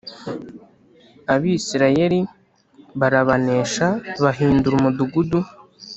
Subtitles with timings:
[1.33, 2.19] Abisirayeli
[2.99, 3.87] barabanesha
[4.23, 5.39] bahindura umudugudu